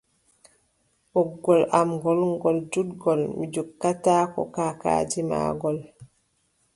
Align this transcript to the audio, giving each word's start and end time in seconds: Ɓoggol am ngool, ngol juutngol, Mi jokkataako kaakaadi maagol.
Ɓoggol 1.11 1.61
am 1.79 1.89
ngool, 1.97 2.19
ngol 2.35 2.57
juutngol, 2.71 3.21
Mi 3.37 3.45
jokkataako 3.53 4.41
kaakaadi 4.55 5.19
maagol. 5.29 5.77